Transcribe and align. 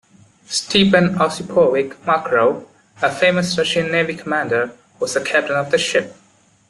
Stepan 0.47 1.13
Osipovich 1.19 1.93
Makarov, 2.07 2.65
a 3.03 3.11
famous 3.13 3.55
Russian 3.55 3.91
Navy 3.91 4.15
commander, 4.15 4.71
was 4.99 5.13
the 5.13 5.21
captain 5.23 5.55
of 5.57 5.69
the 5.69 5.77
ship. 5.77 6.15